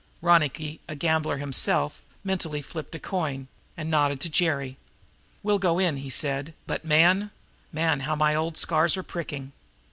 [0.19, 4.77] Ronicky, a gambler himself, mentally flipped a coin and nodded to Jerry.
[5.43, 7.29] "We'll go in," he said, "but man,
[7.71, 9.51] man, how my old scars are pricking!"